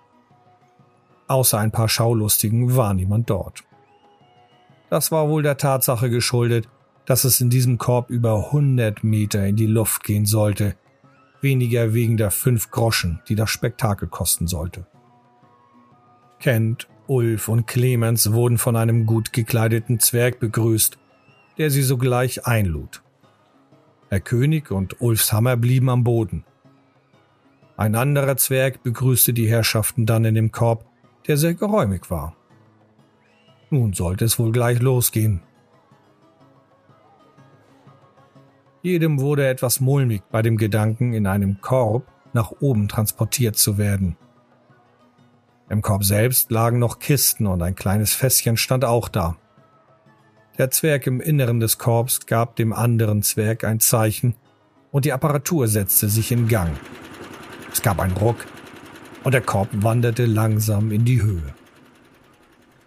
Außer 1.28 1.60
ein 1.60 1.72
paar 1.72 1.90
Schaulustigen 1.90 2.76
war 2.76 2.94
niemand 2.94 3.30
dort. 3.30 3.64
Das 4.90 5.12
war 5.12 5.30
wohl 5.30 5.44
der 5.44 5.58
Tatsache 5.58 6.10
geschuldet, 6.10 6.70
dass 7.06 7.24
es 7.24 7.40
in 7.42 7.50
diesem 7.50 7.78
Korb 7.78 8.10
über 8.10 8.48
100 8.48 9.04
Meter 9.04 9.46
in 9.46 9.56
die 9.56 9.66
Luft 9.66 10.04
gehen 10.04 10.26
sollte, 10.26 10.76
weniger 11.42 11.94
wegen 11.94 12.18
der 12.18 12.32
fünf 12.32 12.72
Groschen, 12.72 13.22
die 13.28 13.36
das 13.36 13.50
Spektakel 13.50 14.08
kosten 14.08 14.48
sollte. 14.48 14.88
Kent, 16.40 16.88
Ulf 17.08 17.48
und 17.48 17.68
Clemens 17.68 18.32
wurden 18.34 18.58
von 18.58 18.76
einem 18.76 19.06
gut 19.06 19.34
gekleideten 19.34 20.00
Zwerg 20.00 20.40
begrüßt, 20.40 20.98
der 21.58 21.72
sie 21.72 21.82
sogleich 21.82 22.46
einlud. 22.46 23.02
Herr 24.10 24.20
König 24.20 24.72
und 24.72 25.02
Ulfs 25.02 25.34
Hammer 25.34 25.58
blieben 25.58 25.90
am 25.90 26.04
Boden. 26.04 26.44
Ein 27.76 27.96
anderer 27.96 28.38
Zwerg 28.38 28.84
begrüßte 28.84 29.34
die 29.34 29.50
Herrschaften 29.50 30.06
dann 30.06 30.26
in 30.26 30.36
dem 30.36 30.52
Korb, 30.52 30.86
der 31.28 31.38
sehr 31.38 31.54
geräumig 31.54 32.10
war. 32.10 32.36
Nun 33.70 33.94
sollte 33.94 34.26
es 34.26 34.40
wohl 34.40 34.52
gleich 34.52 34.80
losgehen. 34.80 35.42
Jedem 38.88 39.20
wurde 39.20 39.46
etwas 39.46 39.82
mulmig 39.82 40.22
bei 40.32 40.42
dem 40.42 40.56
Gedanken, 40.56 41.12
in 41.12 41.28
einem 41.28 41.60
Korb 41.60 42.10
nach 42.32 42.54
oben 42.62 42.88
transportiert 42.88 43.58
zu 43.58 43.78
werden. 43.78 44.16
Im 45.70 45.82
Korb 45.82 46.06
selbst 46.06 46.52
lagen 46.52 46.80
noch 46.80 47.00
Kisten 47.00 47.48
und 47.48 47.62
ein 47.62 47.76
kleines 47.76 48.14
Fässchen 48.14 48.56
stand 48.56 48.86
auch 48.86 49.10
da. 49.10 49.36
Der 50.58 50.72
Zwerg 50.72 51.06
im 51.06 51.20
Inneren 51.20 51.60
des 51.60 51.78
Korbs 51.78 52.28
gab 52.28 52.56
dem 52.56 52.72
anderen 52.72 53.24
Zwerg 53.24 53.66
ein 53.66 53.82
Zeichen 53.82 54.36
und 54.90 55.04
die 55.04 55.12
Apparatur 55.12 55.68
setzte 55.68 56.08
sich 56.08 56.32
in 56.32 56.48
Gang. 56.48 56.72
Es 57.74 57.82
gab 57.82 58.00
einen 58.00 58.16
Ruck 58.16 58.38
und 59.26 59.34
der 59.34 59.42
Korb 59.42 59.68
wanderte 59.74 60.26
langsam 60.26 60.94
in 60.94 61.04
die 61.04 61.22
Höhe. 61.22 61.54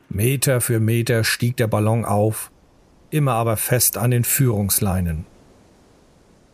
Meter 0.09 0.63
für 0.63 0.81
Meter 0.81 1.25
stieg 1.25 1.59
der 1.59 1.67
Ballon 1.67 2.07
auf, 2.07 2.51
immer 3.11 3.35
aber 3.35 3.59
fest 3.59 3.99
an 3.99 4.11
den 4.11 4.25
Führungsleinen. 4.25 5.27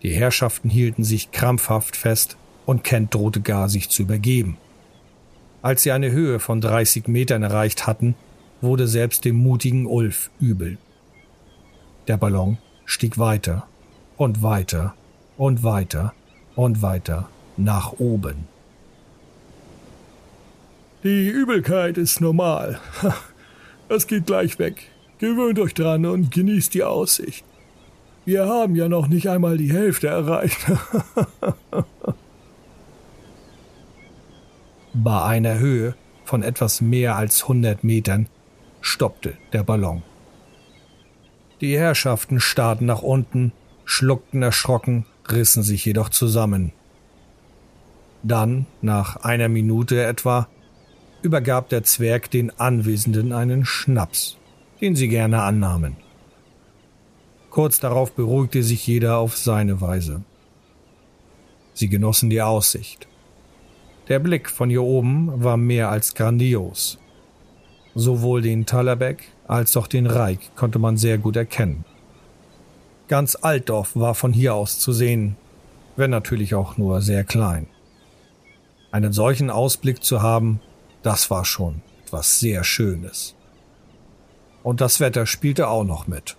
Die 0.07 0.15
Herrschaften 0.15 0.71
hielten 0.71 1.03
sich 1.03 1.33
krampfhaft 1.33 1.97
fest 1.97 2.37
und 2.65 2.85
Kent 2.85 3.13
drohte 3.13 3.41
gar, 3.41 3.69
sich 3.69 3.89
zu 3.89 4.03
übergeben. 4.03 4.57
Als 5.63 5.83
sie 5.83 5.91
eine 5.91 6.13
Höhe 6.13 6.39
von 6.39 6.61
30 6.61 7.09
Metern 7.09 7.43
erreicht 7.43 7.89
hatten, 7.89 8.15
wurde 8.61 8.87
selbst 8.87 9.25
dem 9.25 9.35
mutigen 9.35 9.85
Ulf 9.85 10.31
übel. 10.39 10.79
Der 12.07 12.19
Ballon 12.19 12.59
stieg 12.85 13.19
weiter 13.19 13.67
und 14.17 14.45
weiter 14.45 14.95
und 15.37 15.65
weiter 15.65 16.15
und 16.55 16.83
weiter 16.83 17.29
nach 17.57 17.95
oben. 17.99 18.47
Die 21.03 21.27
Übelkeit 21.27 21.99
ist 21.99 22.21
normal. 22.21 22.79
Es 23.89 24.07
geht 24.07 24.27
gleich 24.27 24.61
weg. 24.61 24.89
Gewöhnt 25.19 25.59
euch 25.59 25.75
dran 25.75 26.07
und 26.07 26.31
genießt 26.31 26.75
die 26.75 26.85
Aussicht. 26.85 27.45
Wir 28.27 28.47
haben 28.47 28.75
ja 28.75 28.89
noch 28.89 29.07
nicht 29.07 29.29
einmal 29.29 29.57
die 29.57 29.73
Hälfte 29.73 30.09
erreicht. 30.09 30.67
Bei 34.93 35.23
einer 35.23 35.61
Höhe 35.61 35.95
von 36.25 36.43
etwas 36.43 36.81
mehr 36.81 37.15
als 37.15 37.43
100 37.43 37.85
Metern 37.85 38.29
stoppte 38.81 39.35
der 39.53 39.63
Ballon. 39.63 40.03
Die 41.61 41.79
Herrschaften 41.79 42.41
starrten 42.41 42.87
nach 42.87 43.03
unten, 43.03 43.53
schluckten 43.85 44.43
erschrocken, 44.43 45.07
rissen 45.31 45.63
sich 45.63 45.85
jedoch 45.85 46.09
zusammen. 46.09 46.73
Dann, 48.25 48.67
nach 48.83 49.19
einer 49.19 49.49
Minute 49.49 50.03
etwa, 50.03 50.49
übergab 51.23 51.69
der 51.69 51.85
Zwerg 51.85 52.29
den 52.33 52.59
Anwesenden 52.59 53.33
einen 53.33 53.65
Schnaps, 53.65 54.37
den 54.81 54.97
sie 54.97 55.07
gerne 55.07 55.43
annahmen. 55.43 56.06
Kurz 57.57 57.81
darauf 57.81 58.13
beruhigte 58.13 58.63
sich 58.63 58.87
jeder 58.87 59.17
auf 59.17 59.39
seine 59.39 59.81
Weise. 59.81 60.21
Sie 61.73 61.89
genossen 61.89 62.29
die 62.29 62.43
Aussicht. 62.43 63.09
Der 64.09 64.19
Blick 64.19 64.51
von 64.51 64.69
hier 64.69 64.83
oben 64.83 65.43
war 65.43 65.57
mehr 65.57 65.89
als 65.89 66.15
grandios. 66.15 66.99
Sowohl 67.95 68.43
den 68.43 68.67
Tallerbeck 68.67 69.33
als 69.49 69.75
auch 69.79 69.87
den 69.87 70.07
Reik 70.07 70.55
konnte 70.55 70.79
man 70.79 70.99
sehr 70.99 71.17
gut 71.17 71.35
erkennen. 71.35 71.87
Ganz 73.09 73.39
Altdorf 73.41 73.93
war 73.97 74.15
von 74.15 74.35
hier 74.35 74.55
aus 74.55 74.79
zu 74.79 74.93
sehen, 74.93 75.37
wenn 75.97 76.11
natürlich 76.11 76.55
auch 76.55 76.77
nur 76.77 77.01
sehr 77.01 77.25
klein. 77.25 77.69
Einen 78.91 79.15
solchen 79.15 79.49
Ausblick 79.49 80.05
zu 80.05 80.21
haben, 80.21 80.61
das 81.03 81.31
war 81.31 81.47
schon 81.47 81.81
etwas 82.05 82.39
sehr 82.39 82.65
Schönes. 82.65 83.35
Und 84.63 84.83
das 84.83 85.01
Wetter 85.01 85.25
spielte 85.25 85.69
auch 85.69 85.85
noch 85.85 86.07
mit. 86.07 86.37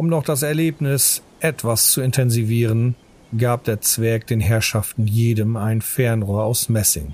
Um 0.00 0.06
noch 0.06 0.22
das 0.22 0.40
Erlebnis 0.42 1.22
etwas 1.40 1.92
zu 1.92 2.00
intensivieren, 2.00 2.94
gab 3.36 3.64
der 3.64 3.82
Zwerg 3.82 4.26
den 4.26 4.40
Herrschaften 4.40 5.06
jedem 5.06 5.58
ein 5.58 5.82
Fernrohr 5.82 6.44
aus 6.44 6.70
Messing. 6.70 7.12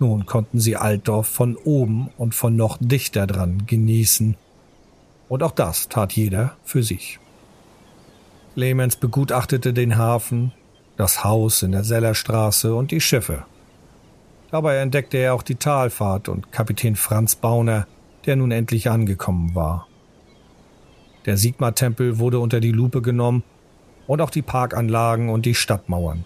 Nun 0.00 0.26
konnten 0.26 0.58
sie 0.58 0.74
Altdorf 0.74 1.28
von 1.28 1.54
oben 1.54 2.10
und 2.18 2.34
von 2.34 2.56
noch 2.56 2.76
dichter 2.80 3.28
dran 3.28 3.68
genießen, 3.68 4.36
und 5.28 5.42
auch 5.44 5.52
das 5.52 5.88
tat 5.88 6.12
jeder 6.14 6.56
für 6.64 6.82
sich. 6.82 7.20
Clemens 8.54 8.96
begutachtete 8.96 9.72
den 9.72 9.96
Hafen, 9.96 10.50
das 10.96 11.22
Haus 11.22 11.62
in 11.62 11.70
der 11.70 11.84
Sellerstraße 11.84 12.74
und 12.74 12.90
die 12.90 13.00
Schiffe. 13.00 13.44
Dabei 14.50 14.78
entdeckte 14.78 15.18
er 15.18 15.34
auch 15.34 15.44
die 15.44 15.54
Talfahrt 15.54 16.28
und 16.28 16.50
Kapitän 16.50 16.96
Franz 16.96 17.36
Bauner, 17.36 17.86
der 18.26 18.34
nun 18.34 18.50
endlich 18.50 18.90
angekommen 18.90 19.54
war. 19.54 19.87
Der 21.28 21.36
Sigmar-Tempel 21.36 22.18
wurde 22.18 22.38
unter 22.38 22.58
die 22.58 22.72
Lupe 22.72 23.02
genommen 23.02 23.42
und 24.06 24.22
auch 24.22 24.30
die 24.30 24.40
Parkanlagen 24.40 25.28
und 25.28 25.44
die 25.44 25.54
Stadtmauern. 25.54 26.24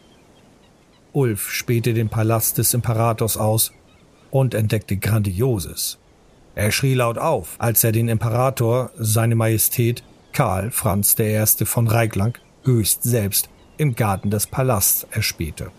Ulf 1.12 1.50
spähte 1.50 1.92
den 1.92 2.08
Palast 2.08 2.56
des 2.58 2.72
Imperators 2.72 3.36
aus 3.36 3.72
und 4.30 4.54
entdeckte 4.54 4.96
Grandioses. 4.96 5.98
Er 6.54 6.70
schrie 6.70 6.94
laut 6.94 7.18
auf, 7.18 7.56
als 7.58 7.82
er 7.82 7.90
den 7.90 8.08
Imperator, 8.08 8.92
seine 8.96 9.34
Majestät 9.34 10.04
Karl 10.32 10.70
Franz 10.70 11.16
I. 11.18 11.44
von 11.64 11.88
Reiklang, 11.88 12.38
höchst 12.62 13.02
selbst 13.02 13.50
im 13.78 13.96
Garten 13.96 14.30
des 14.30 14.46
Palasts 14.46 15.08
erspähte. 15.10 15.72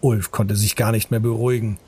Ulf 0.00 0.30
konnte 0.30 0.54
sich 0.54 0.76
gar 0.76 0.92
nicht 0.92 1.10
mehr 1.10 1.18
beruhigen. 1.18 1.80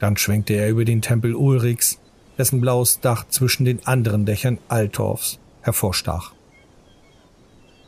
Dann 0.00 0.16
schwenkte 0.16 0.54
er 0.54 0.68
über 0.68 0.84
den 0.84 1.00
Tempel 1.00 1.36
Ulrichs 1.36 2.00
dessen 2.38 2.60
blaues 2.60 3.00
Dach 3.00 3.26
zwischen 3.28 3.64
den 3.64 3.86
anderen 3.86 4.24
Dächern 4.24 4.58
Altorfs 4.68 5.38
hervorstach. 5.60 6.32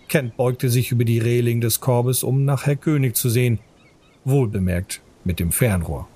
Kent 0.09 0.37
beugte 0.37 0.69
sich 0.69 0.90
über 0.90 1.04
die 1.04 1.21
Reling 1.21 1.61
des 1.61 1.80
Korbes, 1.80 2.25
um 2.25 2.45
nach 2.45 2.66
Herr 2.66 2.76
König 2.76 3.16
zu 3.16 3.28
sehen, 3.28 3.61
wohlbemerkt 4.25 5.00
mit 5.25 5.38
dem 5.38 5.52
Fernrohr. 5.52 6.09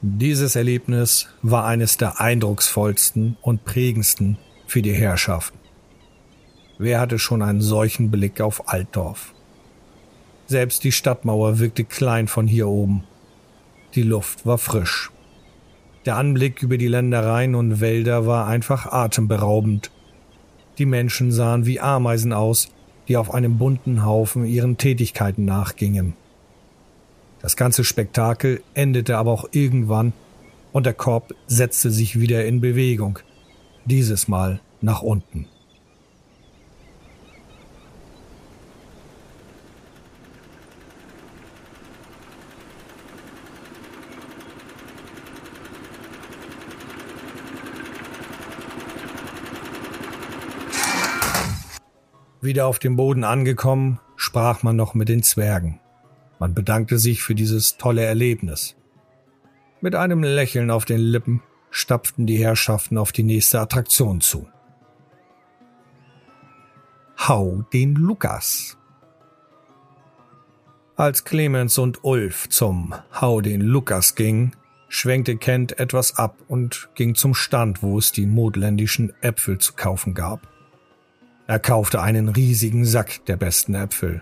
Dieses 0.00 0.54
Erlebnis 0.54 1.28
war 1.42 1.66
eines 1.66 1.96
der 1.96 2.20
eindrucksvollsten 2.20 3.36
und 3.42 3.64
prägendsten 3.64 4.38
für 4.68 4.80
die 4.80 4.92
Herrschaften. 4.92 5.58
Wer 6.78 7.00
hatte 7.00 7.18
schon 7.18 7.42
einen 7.42 7.60
solchen 7.60 8.12
Blick 8.12 8.40
auf 8.40 8.68
Altdorf? 8.68 9.34
Selbst 10.46 10.84
die 10.84 10.92
Stadtmauer 10.92 11.58
wirkte 11.58 11.82
klein 11.82 12.28
von 12.28 12.46
hier 12.46 12.68
oben. 12.68 13.02
Die 13.96 14.04
Luft 14.04 14.46
war 14.46 14.58
frisch. 14.58 15.10
Der 16.08 16.16
Anblick 16.16 16.62
über 16.62 16.78
die 16.78 16.88
Ländereien 16.88 17.54
und 17.54 17.82
Wälder 17.82 18.26
war 18.26 18.46
einfach 18.46 18.86
atemberaubend. 18.86 19.90
Die 20.78 20.86
Menschen 20.86 21.32
sahen 21.32 21.66
wie 21.66 21.80
Ameisen 21.80 22.32
aus, 22.32 22.70
die 23.08 23.18
auf 23.18 23.34
einem 23.34 23.58
bunten 23.58 24.06
Haufen 24.06 24.46
ihren 24.46 24.78
Tätigkeiten 24.78 25.44
nachgingen. 25.44 26.14
Das 27.42 27.58
ganze 27.58 27.84
Spektakel 27.84 28.62
endete 28.72 29.18
aber 29.18 29.32
auch 29.32 29.50
irgendwann 29.52 30.14
und 30.72 30.86
der 30.86 30.94
Korb 30.94 31.34
setzte 31.46 31.90
sich 31.90 32.18
wieder 32.18 32.46
in 32.46 32.62
Bewegung, 32.62 33.18
dieses 33.84 34.28
Mal 34.28 34.60
nach 34.80 35.02
unten. 35.02 35.46
Wieder 52.48 52.66
auf 52.66 52.78
dem 52.78 52.96
Boden 52.96 53.24
angekommen, 53.24 54.00
sprach 54.16 54.62
man 54.62 54.74
noch 54.74 54.94
mit 54.94 55.10
den 55.10 55.22
Zwergen. 55.22 55.80
Man 56.38 56.54
bedankte 56.54 56.98
sich 56.98 57.22
für 57.22 57.34
dieses 57.34 57.76
tolle 57.76 58.02
Erlebnis. 58.02 58.74
Mit 59.82 59.94
einem 59.94 60.22
Lächeln 60.22 60.70
auf 60.70 60.86
den 60.86 60.98
Lippen 60.98 61.42
stapften 61.68 62.26
die 62.26 62.38
Herrschaften 62.38 62.96
auf 62.96 63.12
die 63.12 63.22
nächste 63.22 63.60
Attraktion 63.60 64.22
zu. 64.22 64.48
Hau 67.18 67.66
den 67.74 67.96
Lukas. 67.96 68.78
Als 70.96 71.24
Clemens 71.24 71.76
und 71.76 72.02
Ulf 72.02 72.48
zum 72.48 72.94
Hau 73.12 73.42
den 73.42 73.60
Lukas 73.60 74.14
gingen, 74.14 74.56
schwenkte 74.88 75.36
Kent 75.36 75.78
etwas 75.78 76.16
ab 76.16 76.38
und 76.48 76.88
ging 76.94 77.14
zum 77.14 77.34
Stand, 77.34 77.82
wo 77.82 77.98
es 77.98 78.10
die 78.10 78.24
modländischen 78.24 79.12
Äpfel 79.20 79.58
zu 79.58 79.74
kaufen 79.74 80.14
gab. 80.14 80.48
Er 81.48 81.58
kaufte 81.58 82.02
einen 82.02 82.28
riesigen 82.28 82.84
Sack 82.84 83.24
der 83.24 83.38
besten 83.38 83.74
Äpfel. 83.74 84.20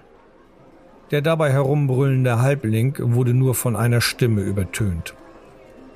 Der 1.11 1.23
dabei 1.23 1.51
herumbrüllende 1.53 2.41
Halbling 2.41 2.97
wurde 3.01 3.35
nur 3.35 3.57
von 3.57 3.75
einer 3.75 4.01
Stimme 4.01 4.43
übertönt. 4.43 5.15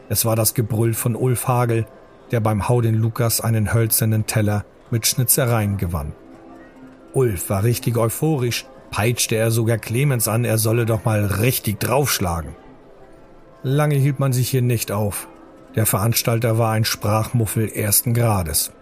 Es 0.09 0.25
war 0.25 0.35
das 0.35 0.55
Gebrüll 0.55 0.93
von 0.93 1.15
Ulf 1.15 1.47
Hagel, 1.47 1.87
der 2.33 2.41
beim 2.41 2.69
Hau 2.69 2.81
den 2.81 2.97
Lukas 2.97 3.41
einen 3.41 3.73
hölzernen 3.73 4.27
Teller 4.27 4.65
mit 4.91 5.07
Schnitzereien 5.07 5.77
gewann. 5.77 6.15
Ulf 7.13 7.49
war 7.49 7.63
richtig 7.63 7.97
euphorisch, 7.97 8.67
peitschte 8.91 9.37
er 9.37 9.53
sogar 9.53 9.79
Clemens 9.79 10.27
an, 10.27 10.45
er 10.45 10.59
solle 10.59 10.85
doch 10.85 11.05
mal 11.05 11.25
richtig 11.25 11.79
draufschlagen. 11.79 12.57
Lange 13.63 13.95
hielt 13.95 14.19
man 14.19 14.33
sich 14.33 14.49
hier 14.49 14.63
nicht 14.63 14.91
auf. 14.91 15.29
Der 15.77 15.87
Veranstalter 15.87 16.59
war 16.59 16.73
ein 16.73 16.85
Sprachmuffel 16.85 17.69
ersten 17.69 18.15
Grades. 18.15 18.73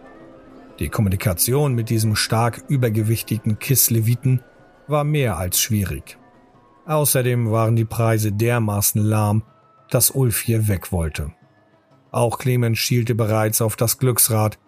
Die 0.78 0.88
Kommunikation 0.88 1.74
mit 1.74 1.90
diesem 1.90 2.14
stark 2.14 2.62
übergewichtigen 2.68 3.58
Kisleviten 3.58 4.42
war 4.86 5.04
mehr 5.04 5.36
als 5.36 5.60
schwierig. 5.60 6.18
Außerdem 6.86 7.50
waren 7.50 7.76
die 7.76 7.84
Preise 7.84 8.32
dermaßen 8.32 9.02
lahm, 9.02 9.42
dass 9.90 10.10
Ulf 10.10 10.40
hier 10.40 10.68
weg 10.68 10.92
wollte. 10.92 11.32
Auch 12.10 12.38
Clemens 12.38 12.78
schielte 12.78 13.14
bereits 13.14 13.60
auf 13.60 13.76
das 13.76 13.98
Glücksrad. 13.98 14.58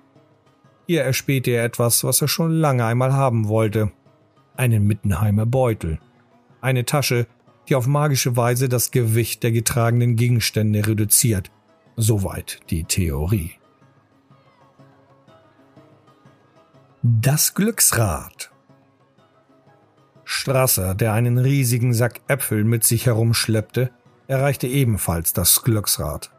Hier 0.87 1.03
erspähte 1.03 1.53
er 1.53 1.65
etwas, 1.65 2.05
was 2.05 2.21
er 2.21 2.29
schon 2.29 2.51
lange 2.53 2.85
einmal 2.85 3.13
haben 3.13 3.49
wollte. 3.49 3.93
Einen 4.57 4.87
Mittenheimer 4.87 5.47
Beutel. 5.47 5.99
Eine 6.61 6.85
Tasche, 6.85 7.27
die 7.69 7.77
auf 7.77 7.87
magische 7.87 8.37
Weise 8.37 8.69
das 8.69 8.91
Gewicht 8.91 9.43
der 9.43 9.53
getragenen 9.53 10.17
Gegenstände 10.17 10.87
reduziert. 10.87 11.51
Soweit 11.97 12.61
die 12.69 12.85
Theorie. 12.85 13.60
Das 17.03 17.55
Glücksrad. 17.55 18.51
Strasser, 20.23 20.95
der 20.95 21.15
einen 21.15 21.39
riesigen 21.39 21.95
Sack 21.95 22.21
Äpfel 22.29 22.63
mit 22.63 22.85
sich 22.85 23.07
herumschleppte, 23.07 23.91
erreichte 24.27 24.67
ebenfalls 24.67 25.33
das 25.33 25.63
Glücksrad. 25.63 26.31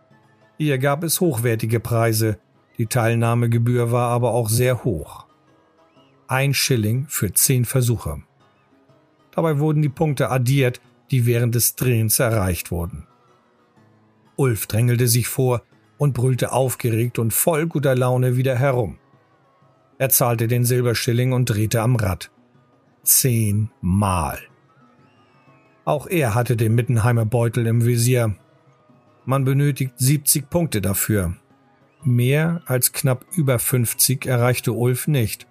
Hier 0.59 0.77
gab 0.77 1.03
es 1.03 1.19
hochwertige 1.19 1.79
Preise, 1.79 2.37
die 2.77 2.85
Teilnahmegebühr 2.85 3.91
war 3.91 4.11
aber 4.11 4.35
auch 4.35 4.49
sehr 4.49 4.83
hoch. 4.83 5.25
Ein 6.27 6.53
Schilling 6.53 7.07
für 7.09 7.33
zehn 7.33 7.65
Versuche. 7.65 8.21
Dabei 9.31 9.57
wurden 9.57 9.81
die 9.81 9.89
Punkte 9.89 10.29
addiert, 10.29 10.79
die 11.09 11.25
während 11.25 11.55
des 11.55 11.75
Drehens 11.75 12.19
erreicht 12.19 12.69
wurden. 12.69 13.07
Ulf 14.35 14.67
drängelte 14.67 15.07
sich 15.07 15.27
vor 15.27 15.63
und 15.97 16.13
brüllte 16.13 16.51
aufgeregt 16.51 17.17
und 17.17 17.33
voll 17.33 17.65
guter 17.65 17.95
Laune 17.95 18.37
wieder 18.37 18.55
herum. 18.55 18.99
Er 20.01 20.09
zahlte 20.09 20.47
den 20.47 20.65
Silberschilling 20.65 21.31
und 21.31 21.45
drehte 21.45 21.79
am 21.83 21.95
Rad. 21.95 22.31
Zehnmal. 23.03 24.39
Auch 25.85 26.07
er 26.07 26.33
hatte 26.33 26.57
den 26.57 26.73
Mittenheimer 26.73 27.23
Beutel 27.23 27.67
im 27.67 27.85
Visier. 27.85 28.35
Man 29.25 29.45
benötigt 29.45 29.93
70 29.97 30.49
Punkte 30.49 30.81
dafür. 30.81 31.35
Mehr 32.03 32.63
als 32.65 32.93
knapp 32.93 33.27
über 33.35 33.59
50 33.59 34.25
erreichte 34.25 34.73
Ulf 34.73 35.07
nicht, 35.07 35.45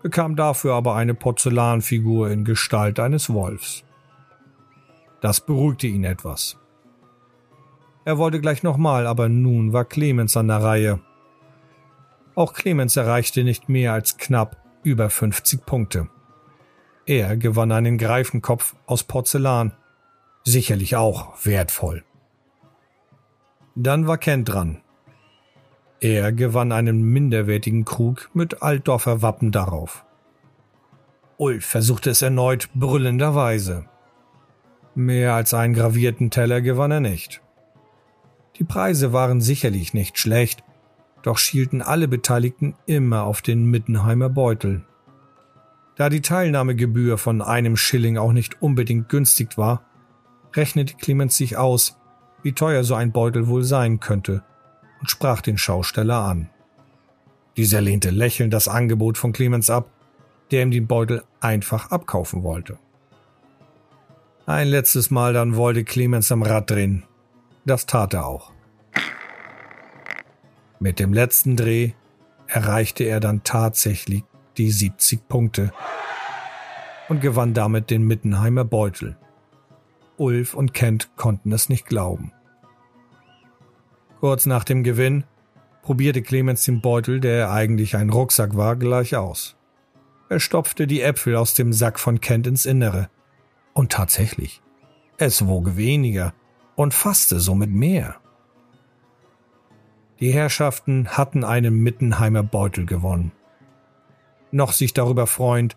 bekam 0.00 0.36
dafür 0.36 0.74
aber 0.74 0.94
eine 0.94 1.14
Porzellanfigur 1.14 2.30
in 2.30 2.44
Gestalt 2.44 3.00
eines 3.00 3.30
Wolfs. 3.30 3.82
Das 5.20 5.44
beruhigte 5.44 5.88
ihn 5.88 6.04
etwas. 6.04 6.56
Er 8.04 8.16
wollte 8.16 8.40
gleich 8.40 8.62
nochmal, 8.62 9.08
aber 9.08 9.28
nun 9.28 9.72
war 9.72 9.84
Clemens 9.84 10.36
an 10.36 10.46
der 10.46 10.62
Reihe. 10.62 11.00
Auch 12.34 12.54
Clemens 12.54 12.96
erreichte 12.96 13.44
nicht 13.44 13.68
mehr 13.68 13.92
als 13.92 14.16
knapp 14.16 14.56
über 14.82 15.10
50 15.10 15.66
Punkte. 15.66 16.08
Er 17.04 17.36
gewann 17.36 17.72
einen 17.72 17.98
Greifenkopf 17.98 18.74
aus 18.86 19.04
Porzellan. 19.04 19.72
Sicherlich 20.44 20.96
auch 20.96 21.44
wertvoll. 21.44 22.04
Dann 23.74 24.06
war 24.06 24.18
Kent 24.18 24.48
dran. 24.48 24.80
Er 26.00 26.32
gewann 26.32 26.72
einen 26.72 27.02
minderwertigen 27.02 27.84
Krug 27.84 28.30
mit 28.34 28.62
Altdorfer 28.62 29.22
Wappen 29.22 29.52
darauf. 29.52 30.04
Ulf 31.36 31.64
versuchte 31.64 32.10
es 32.10 32.22
erneut 32.22 32.68
brüllenderweise. 32.74 33.86
Mehr 34.94 35.34
als 35.34 35.54
einen 35.54 35.74
gravierten 35.74 36.30
Teller 36.30 36.60
gewann 36.60 36.90
er 36.90 37.00
nicht. 37.00 37.40
Die 38.56 38.64
Preise 38.64 39.12
waren 39.12 39.40
sicherlich 39.40 39.94
nicht 39.94 40.18
schlecht, 40.18 40.62
doch 41.22 41.38
schielten 41.38 41.82
alle 41.82 42.08
Beteiligten 42.08 42.74
immer 42.86 43.22
auf 43.24 43.42
den 43.42 43.64
Mittenheimer 43.64 44.28
Beutel. 44.28 44.82
Da 45.96 46.08
die 46.08 46.22
Teilnahmegebühr 46.22 47.18
von 47.18 47.42
einem 47.42 47.76
Schilling 47.76 48.18
auch 48.18 48.32
nicht 48.32 48.60
unbedingt 48.60 49.08
günstig 49.08 49.56
war, 49.58 49.82
rechnete 50.54 50.94
Clemens 50.94 51.36
sich 51.36 51.56
aus, 51.56 51.98
wie 52.42 52.52
teuer 52.52 52.84
so 52.84 52.94
ein 52.94 53.12
Beutel 53.12 53.46
wohl 53.46 53.62
sein 53.62 54.00
könnte, 54.00 54.42
und 55.00 55.10
sprach 55.10 55.40
den 55.40 55.58
Schausteller 55.58 56.18
an. 56.18 56.50
Dieser 57.56 57.80
lehnte 57.80 58.10
lächelnd 58.10 58.52
das 58.52 58.68
Angebot 58.68 59.18
von 59.18 59.32
Clemens 59.32 59.68
ab, 59.68 59.90
der 60.50 60.62
ihm 60.62 60.70
den 60.70 60.86
Beutel 60.86 61.22
einfach 61.40 61.90
abkaufen 61.90 62.42
wollte. 62.42 62.78
Ein 64.46 64.68
letztes 64.68 65.10
Mal 65.10 65.32
dann 65.32 65.56
wollte 65.56 65.84
Clemens 65.84 66.32
am 66.32 66.42
Rad 66.42 66.70
drehen. 66.70 67.04
Das 67.64 67.86
tat 67.86 68.14
er 68.14 68.26
auch. 68.26 68.51
Mit 70.82 70.98
dem 70.98 71.12
letzten 71.12 71.54
Dreh 71.54 71.92
erreichte 72.48 73.04
er 73.04 73.20
dann 73.20 73.44
tatsächlich 73.44 74.24
die 74.56 74.68
70 74.68 75.28
Punkte 75.28 75.72
und 77.08 77.20
gewann 77.20 77.54
damit 77.54 77.88
den 77.88 78.02
Mittenheimer 78.02 78.64
Beutel. 78.64 79.16
Ulf 80.16 80.54
und 80.54 80.74
Kent 80.74 81.10
konnten 81.14 81.52
es 81.52 81.68
nicht 81.68 81.86
glauben. 81.86 82.32
Kurz 84.18 84.44
nach 84.44 84.64
dem 84.64 84.82
Gewinn 84.82 85.22
probierte 85.82 86.20
Clemens 86.20 86.64
den 86.64 86.80
Beutel, 86.80 87.20
der 87.20 87.52
eigentlich 87.52 87.94
ein 87.94 88.10
Rucksack 88.10 88.56
war, 88.56 88.74
gleich 88.74 89.14
aus. 89.14 89.54
Er 90.28 90.40
stopfte 90.40 90.88
die 90.88 91.02
Äpfel 91.02 91.36
aus 91.36 91.54
dem 91.54 91.72
Sack 91.72 92.00
von 92.00 92.20
Kent 92.20 92.48
ins 92.48 92.66
Innere. 92.66 93.08
Und 93.72 93.92
tatsächlich, 93.92 94.60
es 95.16 95.46
wog 95.46 95.76
weniger 95.76 96.34
und 96.74 96.92
fasste 96.92 97.38
somit 97.38 97.70
mehr. 97.70 98.16
Die 100.22 100.32
Herrschaften 100.32 101.08
hatten 101.08 101.42
einen 101.42 101.82
Mittenheimer 101.82 102.44
Beutel 102.44 102.86
gewonnen. 102.86 103.32
Noch 104.52 104.70
sich 104.70 104.94
darüber 104.94 105.26
freuend, 105.26 105.76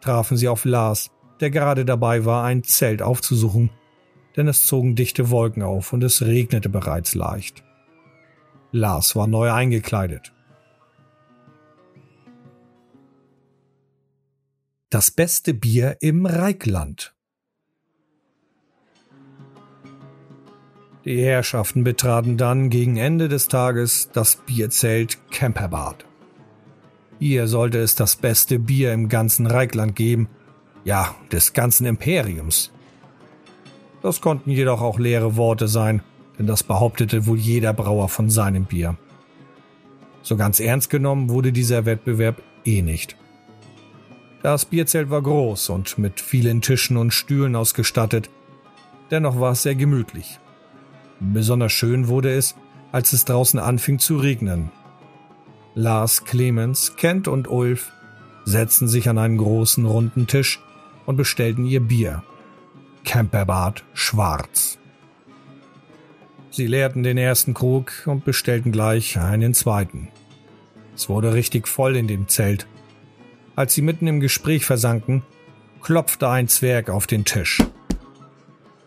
trafen 0.00 0.36
sie 0.36 0.48
auf 0.48 0.64
Lars, 0.64 1.12
der 1.38 1.50
gerade 1.50 1.84
dabei 1.84 2.24
war, 2.24 2.42
ein 2.42 2.64
Zelt 2.64 3.02
aufzusuchen, 3.02 3.70
denn 4.36 4.48
es 4.48 4.66
zogen 4.66 4.96
dichte 4.96 5.30
Wolken 5.30 5.62
auf 5.62 5.92
und 5.92 6.02
es 6.02 6.22
regnete 6.22 6.68
bereits 6.68 7.14
leicht. 7.14 7.62
Lars 8.72 9.14
war 9.14 9.28
neu 9.28 9.52
eingekleidet. 9.52 10.32
Das 14.90 15.12
beste 15.12 15.54
Bier 15.54 15.98
im 16.00 16.26
Reikland. 16.26 17.13
Die 21.04 21.22
Herrschaften 21.22 21.84
betraten 21.84 22.38
dann 22.38 22.70
gegen 22.70 22.96
Ende 22.96 23.28
des 23.28 23.48
Tages 23.48 24.08
das 24.12 24.36
Bierzelt 24.36 25.18
Camperbad. 25.30 26.06
Hier 27.18 27.46
sollte 27.46 27.78
es 27.78 27.94
das 27.94 28.16
beste 28.16 28.58
Bier 28.58 28.92
im 28.94 29.10
ganzen 29.10 29.46
Reikland 29.46 29.96
geben, 29.96 30.28
ja, 30.82 31.14
des 31.30 31.52
ganzen 31.52 31.86
Imperiums. 31.86 32.72
Das 34.00 34.22
konnten 34.22 34.50
jedoch 34.50 34.80
auch 34.80 34.98
leere 34.98 35.36
Worte 35.36 35.68
sein, 35.68 36.02
denn 36.38 36.46
das 36.46 36.62
behauptete 36.62 37.26
wohl 37.26 37.38
jeder 37.38 37.74
Brauer 37.74 38.08
von 38.08 38.30
seinem 38.30 38.64
Bier. 38.64 38.96
So 40.22 40.36
ganz 40.36 40.58
ernst 40.58 40.88
genommen 40.88 41.28
wurde 41.28 41.52
dieser 41.52 41.84
Wettbewerb 41.84 42.40
eh 42.64 42.80
nicht. 42.80 43.16
Das 44.42 44.64
Bierzelt 44.64 45.10
war 45.10 45.22
groß 45.22 45.68
und 45.68 45.98
mit 45.98 46.20
vielen 46.20 46.62
Tischen 46.62 46.96
und 46.96 47.12
Stühlen 47.12 47.56
ausgestattet, 47.56 48.30
dennoch 49.10 49.38
war 49.38 49.52
es 49.52 49.62
sehr 49.62 49.74
gemütlich. 49.74 50.38
Besonders 51.20 51.72
schön 51.72 52.08
wurde 52.08 52.32
es, 52.32 52.54
als 52.92 53.12
es 53.12 53.24
draußen 53.24 53.58
anfing 53.58 53.98
zu 53.98 54.16
regnen 54.18 54.70
Lars, 55.76 56.24
Clemens, 56.24 56.94
Kent 56.94 57.26
und 57.26 57.48
Ulf 57.48 57.90
setzten 58.44 58.86
sich 58.86 59.08
an 59.08 59.18
einen 59.18 59.38
großen 59.38 59.84
runden 59.84 60.28
Tisch 60.28 60.60
und 61.04 61.16
bestellten 61.16 61.64
ihr 61.64 61.80
Bier. 61.80 62.22
Camperbad 63.04 63.82
schwarz. 63.92 64.78
Sie 66.50 66.68
leerten 66.68 67.02
den 67.02 67.18
ersten 67.18 67.54
Krug 67.54 67.90
und 68.06 68.24
bestellten 68.24 68.70
gleich 68.70 69.18
einen 69.18 69.52
zweiten. 69.52 70.08
Es 70.94 71.08
wurde 71.08 71.34
richtig 71.34 71.66
voll 71.66 71.96
in 71.96 72.06
dem 72.06 72.28
Zelt. 72.28 72.68
Als 73.56 73.74
sie 73.74 73.82
mitten 73.82 74.06
im 74.06 74.20
Gespräch 74.20 74.64
versanken, 74.64 75.24
klopfte 75.82 76.28
ein 76.28 76.46
Zwerg 76.46 76.88
auf 76.88 77.08
den 77.08 77.24
Tisch. 77.24 77.58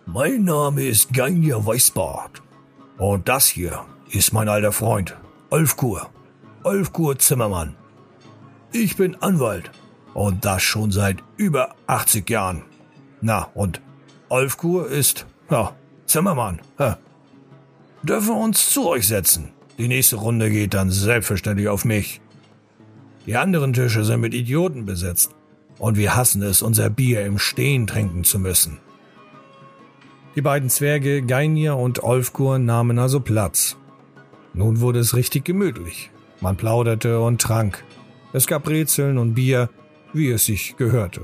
Mein 0.10 0.46
Name 0.46 0.86
ist 0.86 1.12
Geinja 1.12 1.66
Weißbart. 1.66 2.42
Und 2.98 3.28
das 3.28 3.46
hier 3.46 3.84
ist 4.10 4.32
mein 4.32 4.48
alter 4.48 4.72
Freund, 4.72 5.18
Olfkur. 5.50 6.10
Olfkur 6.64 7.20
Zimmermann. 7.20 7.76
Ich 8.72 8.96
bin 8.96 9.22
Anwalt. 9.22 9.70
Und 10.14 10.46
das 10.46 10.64
schon 10.64 10.92
seit 10.92 11.18
über 11.36 11.76
80 11.88 12.30
Jahren. 12.30 12.62
Na, 13.20 13.50
und 13.54 13.82
Olfkur 14.30 14.88
ist, 14.90 15.26
ja, 15.52 15.76
Zimmermann. 16.06 16.62
Ja. 16.80 16.98
Dürfen 18.02 18.30
wir 18.30 18.42
uns 18.42 18.70
zu 18.70 18.88
euch 18.88 19.10
setzen? 19.10 19.50
Die 19.78 19.90
nächste 19.90 20.16
Runde 20.16 20.50
geht 20.50 20.74
dann 20.74 20.90
selbstverständlich 20.90 21.68
auf 21.68 21.84
mich. 21.84 22.22
Die 23.26 23.36
anderen 23.36 23.74
Tische 23.74 24.06
sind 24.06 24.22
mit 24.22 24.34
Idioten 24.34 24.86
besetzt. 24.86 25.32
Und 25.80 25.98
wir 25.98 26.16
hassen 26.16 26.42
es, 26.44 26.62
unser 26.62 26.90
Bier 26.90 27.26
im 27.26 27.40
Stehen 27.40 27.88
trinken 27.88 28.24
zu 28.24 28.40
müssen. 28.40 28.80
Die 30.38 30.44
beiden 30.44 30.70
Zwerge 30.70 31.24
Geinir 31.24 31.78
und 31.78 32.04
Olfgur 32.04 32.60
nahmen 32.60 33.00
also 33.00 33.20
Platz. 33.20 33.76
Nun 34.54 34.82
wurde 34.82 35.00
es 35.00 35.16
richtig 35.16 35.46
gemütlich. 35.46 36.12
Man 36.42 36.58
plauderte 36.58 37.20
und 37.20 37.42
trank. 37.42 37.84
Es 38.34 38.46
gab 38.46 38.66
Brezeln 38.66 39.18
und 39.18 39.34
Bier, 39.34 39.72
wie 40.14 40.30
es 40.30 40.46
sich 40.46 40.78
gehörte. 40.78 41.22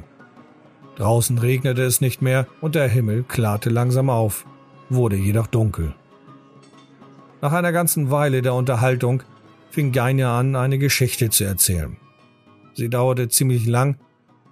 Draußen 0.96 1.38
regnete 1.38 1.84
es 1.84 2.02
nicht 2.02 2.24
mehr 2.24 2.48
und 2.60 2.74
der 2.74 2.88
Himmel 2.88 3.22
klarte 3.22 3.70
langsam 3.70 4.10
auf, 4.10 4.48
wurde 4.90 5.16
jedoch 5.16 5.46
dunkel. 5.46 5.94
Nach 7.40 7.54
einer 7.54 7.72
ganzen 7.72 8.10
Weile 8.10 8.42
der 8.42 8.56
Unterhaltung 8.56 9.22
fing 9.70 9.92
Geine 9.92 10.30
an, 10.30 10.56
eine 10.56 10.80
Geschichte 10.80 11.30
zu 11.30 11.44
erzählen. 11.44 11.98
Sie 12.74 12.90
dauerte 12.90 13.30
ziemlich 13.30 13.68
lang 13.68 13.98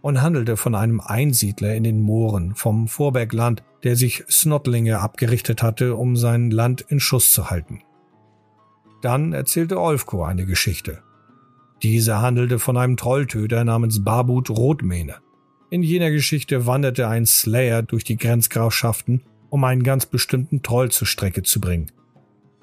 und 0.02 0.22
handelte 0.22 0.58
von 0.58 0.76
einem 0.76 1.00
Einsiedler 1.00 1.76
in 1.76 1.84
den 1.84 2.02
Mooren 2.02 2.56
vom 2.56 2.88
Vorbergland, 2.88 3.64
der 3.84 3.96
sich 3.96 4.24
Snotlinge 4.30 5.00
abgerichtet 5.00 5.64
hatte, 5.64 5.96
um 5.96 6.18
sein 6.18 6.52
Land 6.52 6.82
in 6.82 7.00
Schuss 7.00 7.34
zu 7.34 7.50
halten. 7.50 7.82
Dann 9.02 9.34
erzählte 9.34 9.80
Olfko 9.80 10.24
eine 10.24 10.46
Geschichte. 10.46 11.02
Diese 11.82 12.22
handelte 12.22 12.60
von 12.60 12.78
einem 12.78 12.98
Trolltöter 12.98 13.64
namens 13.64 14.04
Barbut 14.04 14.50
Rotmähne. 14.50 15.16
In 15.72 15.82
jener 15.82 16.12
Geschichte 16.12 16.68
wanderte 16.68 17.08
ein 17.08 17.26
Slayer 17.26 17.82
durch 17.82 18.04
die 18.04 18.18
Grenzgrafschaften, 18.18 19.24
um 19.50 19.64
einen 19.64 19.84
ganz 19.84 20.06
bestimmten 20.06 20.62
Troll 20.62 20.92
zur 20.92 21.08
Strecke 21.08 21.44
zu 21.44 21.60
bringen, 21.60 21.92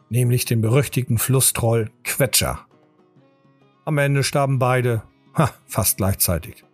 nämlich 0.09 0.44
den 0.44 0.61
berüchtigten 0.61 1.18
Flusstroll 1.18 1.90
Quetscher. 2.05 2.61
Am 3.85 3.98
Ende 3.98 4.22
starben 4.22 4.59
beide, 4.59 5.03
ha, 5.35 5.51
fast 5.66 5.96
gleichzeitig. 5.96 6.64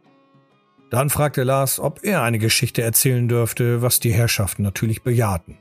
Dann 0.94 1.10
fragte 1.10 1.42
Lars, 1.42 1.80
ob 1.80 2.04
er 2.04 2.22
eine 2.22 2.38
Geschichte 2.38 2.80
erzählen 2.80 3.26
dürfte, 3.26 3.82
was 3.82 3.98
die 3.98 4.12
Herrschaften 4.12 4.62
natürlich 4.62 5.02
bejahten. 5.02 5.58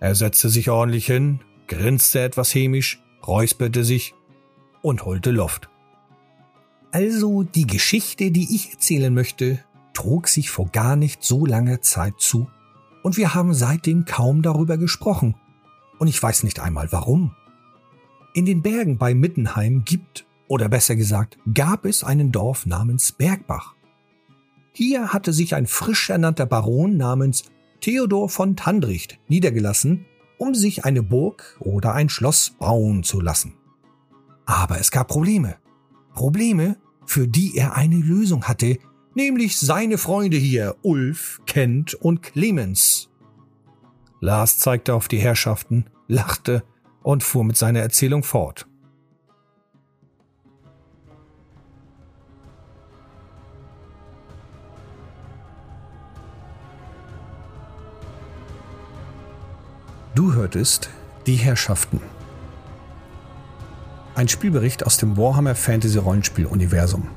Er 0.00 0.16
setzte 0.16 0.48
sich 0.48 0.68
ordentlich 0.68 1.06
hin, 1.06 1.38
grinste 1.68 2.22
etwas 2.22 2.52
hämisch, 2.52 3.00
räusperte 3.24 3.84
sich 3.84 4.14
und 4.82 5.04
holte 5.04 5.30
Luft. 5.30 5.68
Also 6.90 7.44
die 7.44 7.68
Geschichte, 7.68 8.32
die 8.32 8.52
ich 8.52 8.72
erzählen 8.72 9.14
möchte, 9.14 9.60
trug 9.94 10.26
sich 10.26 10.50
vor 10.50 10.70
gar 10.72 10.96
nicht 10.96 11.22
so 11.22 11.46
langer 11.46 11.80
Zeit 11.82 12.14
zu, 12.18 12.50
und 13.04 13.16
wir 13.16 13.32
haben 13.32 13.54
seitdem 13.54 14.06
kaum 14.06 14.42
darüber 14.42 14.76
gesprochen, 14.76 15.36
und 16.00 16.08
ich 16.08 16.20
weiß 16.20 16.42
nicht 16.42 16.58
einmal 16.58 16.90
warum. 16.90 17.36
In 18.34 18.44
den 18.44 18.60
Bergen 18.60 18.98
bei 18.98 19.14
Mittenheim 19.14 19.84
gibt, 19.84 20.26
oder 20.48 20.68
besser 20.68 20.96
gesagt, 20.96 21.38
gab 21.54 21.84
es 21.84 22.02
einen 22.02 22.32
Dorf 22.32 22.66
namens 22.66 23.12
Bergbach. 23.12 23.75
Hier 24.78 25.14
hatte 25.14 25.32
sich 25.32 25.54
ein 25.54 25.66
frisch 25.66 26.10
ernannter 26.10 26.44
Baron 26.44 26.98
namens 26.98 27.44
Theodor 27.80 28.28
von 28.28 28.56
Tandricht 28.56 29.18
niedergelassen, 29.26 30.04
um 30.36 30.54
sich 30.54 30.84
eine 30.84 31.02
Burg 31.02 31.56
oder 31.60 31.94
ein 31.94 32.10
Schloss 32.10 32.50
bauen 32.58 33.02
zu 33.02 33.22
lassen. 33.22 33.54
Aber 34.44 34.78
es 34.78 34.90
gab 34.90 35.08
Probleme. 35.08 35.56
Probleme, 36.14 36.76
für 37.06 37.26
die 37.26 37.56
er 37.56 37.74
eine 37.74 37.96
Lösung 37.96 38.44
hatte, 38.44 38.76
nämlich 39.14 39.56
seine 39.56 39.96
Freunde 39.96 40.36
hier, 40.36 40.76
Ulf, 40.82 41.40
Kent 41.46 41.94
und 41.94 42.22
Clemens. 42.22 43.08
Lars 44.20 44.58
zeigte 44.58 44.92
auf 44.92 45.08
die 45.08 45.20
Herrschaften, 45.20 45.86
lachte 46.06 46.64
und 47.02 47.22
fuhr 47.22 47.44
mit 47.44 47.56
seiner 47.56 47.80
Erzählung 47.80 48.22
fort. 48.22 48.68
Du 60.36 60.42
hörtest 60.42 60.90
die 61.26 61.36
Herrschaften. 61.36 61.98
Ein 64.14 64.28
Spielbericht 64.28 64.84
aus 64.84 64.98
dem 64.98 65.16
Warhammer 65.16 65.54
Fantasy 65.54 65.96
Rollenspiel 65.96 66.44
Universum. 66.44 67.08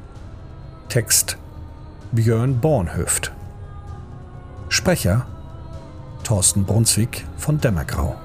Text 0.87 1.37
Björn 2.13 2.61
Bornhöft. 2.61 3.33
Sprecher 4.69 5.27
Thorsten 6.23 6.63
Brunswick 6.63 7.25
von 7.35 7.59
Dämmergrau. 7.59 8.15